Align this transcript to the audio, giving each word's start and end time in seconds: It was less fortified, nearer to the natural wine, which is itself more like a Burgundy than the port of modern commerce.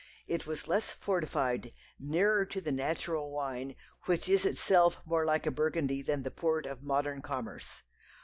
It 0.25 0.47
was 0.47 0.67
less 0.67 0.91
fortified, 0.93 1.73
nearer 1.99 2.43
to 2.43 2.59
the 2.59 2.71
natural 2.71 3.29
wine, 3.29 3.75
which 4.05 4.27
is 4.27 4.45
itself 4.45 4.99
more 5.05 5.25
like 5.25 5.45
a 5.45 5.51
Burgundy 5.51 6.01
than 6.01 6.23
the 6.23 6.31
port 6.31 6.65
of 6.65 6.81
modern 6.81 7.21
commerce. 7.21 7.83